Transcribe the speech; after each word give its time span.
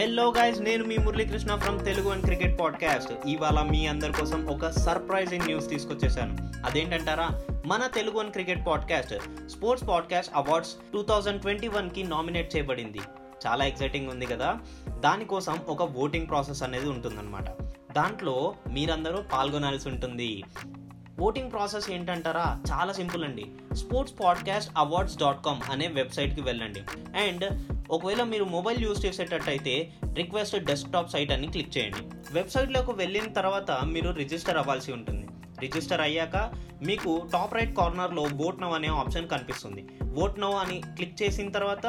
Hello 0.00 0.32
guys 0.38 0.60
నేను 0.60 0.84
మీ 0.84 0.96
Muralikrishna 0.96 1.56
from 1.56 1.84
Telugu 1.84 2.08
and 2.08 2.24
cricket 2.24 2.60
podcast 2.60 3.12
ఇవాళ 3.26 3.68
మీ 3.70 3.86
అందరి 3.86 4.12
కోసం 4.12 4.46
ఒక 4.46 4.68
సర్ప్రైజింగ్ 4.68 5.44
న్యూస్ 5.44 5.68
తీసుకొచ్చేసాను. 5.68 6.38
అదేంటంటారా? 6.66 7.28
మన 7.66 7.86
Telugu 7.86 8.18
and 8.18 8.32
cricket 8.32 8.66
podcast 8.66 9.14
sports 9.50 9.88
podcast 9.88 10.32
awards 10.34 10.72
two 10.92 11.02
thousand 11.02 11.42
twenty 11.42 11.68
వన్కి 11.68 12.02
నామినేట్ 12.02 12.56
చేయబడింది. 12.56 13.00
చాలా 13.46 13.64
ఎక్సైటింగ్ 13.64 14.10
ఉంది 14.10 14.26
కదా? 14.26 14.58
దానికోసం 15.00 15.58
ఒక 15.68 15.82
ఓటింగ్ 15.82 16.28
ప్రాసెస్ 16.28 16.62
అనేది 16.62 16.88
ఉంటుందన్నమాట. 16.88 17.50
దాంట్లో 17.92 18.54
మీరందరూ 18.72 19.22
పాల్గొనాల్సి 19.32 19.88
ఉంటుంది. 19.88 20.44
ఓటింగ్ 21.20 21.52
ప్రాసెస్ 21.52 21.90
ఏంటంటారా? 21.90 22.60
చాలా 22.72 22.92
సింపుల్ 22.92 23.24
అండి. 23.24 23.46
Sports 23.74 24.20
podcast 24.20 24.72
awards 24.76 25.18
dot 25.18 25.44
com 25.44 25.60
అనే 25.70 25.86
వెబ్సైట్కి 25.86 26.40
వెళ్ళండి. 26.40 26.80
అండ్ 27.18 27.44
ఒకవేళ 27.90 28.22
మీరు 28.22 28.44
మొబైల్ 28.44 28.82
యూస్ 28.82 29.06
చేసేటట్టయితే 29.06 29.92
రిక్వెస్ట్ 30.14 30.56
డెస్క్టాప్ 30.56 31.10
సైట్ 31.10 31.32
అని 31.32 31.46
క్లిక్ 31.46 31.78
చేయండి. 31.78 32.32
వెబ్సైట్లోకి 32.32 32.90
వెళ్ళిన 32.90 33.32
తర్వాత 33.32 33.70
మీరు 33.70 34.10
రిజిస్టర్ 34.10 34.56
అవ్వాల్సి 34.56 34.92
ఉంటుంది. 34.92 35.23
రిజిస్టర్ 35.64 36.04
అయ్యాక 36.08 36.36
మీకు 36.88 37.10
టాప్ 37.32 37.54
రైట్ 37.56 37.76
కార్నర్లో 37.76 38.22
ఓట్ 38.46 38.60
నవ్ 38.62 38.74
అనే 38.78 38.88
ఆప్షన్ 39.02 39.30
కనిపిస్తుంది. 39.34 39.82
ఓట్ 40.22 40.40
నవ్ 40.42 40.56
అని 40.62 40.76
క్లిక్ 40.96 41.20
చేసిన 41.22 41.48
తర్వాత 41.56 41.86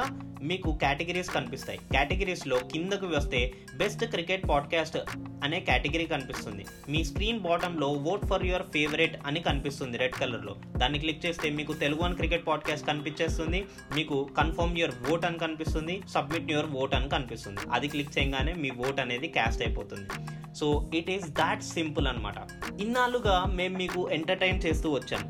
మీకు 0.50 0.70
కేటగిరీస్ 0.82 1.30
కనిపిస్తాయి. 1.36 1.80
కేటగిరీస్లో 1.94 2.58
కిందకు 2.74 3.08
వస్తే 3.18 3.40
బెస్ట్ 3.82 4.04
క్రికెట్ 4.14 4.44
పాడ్కాస్ట్ 4.50 4.98
అనే 5.44 5.60
కేటగిరీ 5.70 6.06
కనిపిస్తుంది. 6.14 6.64
మీ 6.90 7.00
స్క్రీన్ 7.10 7.42
బాటంలో 7.46 7.88
ఓట్ 8.12 8.26
ఫర్ 8.32 8.46
యువర్ 8.50 8.66
ఫేవరెట్ 8.74 9.16
అని 9.28 9.42
కనిపిస్తుంది 9.48 9.98
రెడ్ 10.04 10.18
కలర్లో 10.22 10.56
దాన్ని 10.78 11.00
క్లిక్ 11.04 11.24
చేస్తే 11.26 11.50
మీకు 11.60 11.76
తెలుగు 11.84 12.04
అని 12.08 12.18
క్రికెట్ 12.22 12.48
పాడ్కాస్ట్ 12.48 12.88
కనిపించేస్తుంది. 12.88 13.62
మీకు 13.96 14.18
కన్ఫర్మ్ 14.38 14.78
యువర్ 14.82 14.96
ఓట్ 15.14 15.28
అని 15.30 15.42
కనిపిస్తుంది. 15.46 15.98
సబ్మిట్ 16.16 16.52
యువర్ 16.52 16.72
ఓట్ 16.84 16.96
అని 17.00 17.10
కనిపిస్తుంది. 17.16 17.64
అది 17.72 17.90
క్లిక్ 17.96 18.14
చేయగానే 18.18 18.56
మీ 18.66 18.72
ఓట్ 18.88 19.02
అనేది 19.06 19.30
క్యాస్ట్ 19.38 19.64
అయిపోతుంది. 19.68 20.10
So 20.60 20.68
it 20.94 21.10
is 21.16 21.28
that 21.42 21.64
simple 21.64 22.08
అనమాట 22.08 22.38
ఇన్నాళ్ళుగా 22.82 23.36
మేము 23.60 23.76
మీకు 23.78 24.02
ఎంటర్టైన్ 24.10 24.64
చేస్తూ 24.66 24.90
వచ్చాము 24.92 25.28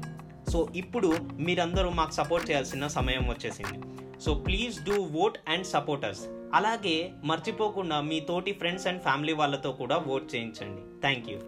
సో 0.51 0.59
ఇప్పుడు 0.75 1.09
మీరందరూ 1.47 1.89
మాకు 1.99 2.11
సపోర్ట్ 2.11 2.47
చేయాల్సిన 2.49 2.87
సమయం 2.97 3.23
వచ్చేసింది. 3.29 3.77
So 4.23 4.33
please 4.45 4.75
do 4.89 4.97
vote 5.23 5.37
and 5.53 5.65
supporters 5.65 6.21
అలాగే 6.53 6.95
మర్చిపోకుండా 7.29 8.01
మీ 8.01 8.19
తోటి 8.29 8.53
ఫ్రెండ్స్ 8.53 8.87
అండ్ 8.87 9.01
ఫ్యామిలీ 9.01 9.33
వాళ్ళతో 9.33 9.71
కూడా 9.81 9.97
ఓట్ 10.13 10.27
చేయించండి. 10.35 10.81
Thank 11.01 11.29
you 11.31 11.39